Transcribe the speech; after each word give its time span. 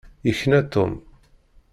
Yekna 0.25 0.59
Tom. 0.73 0.91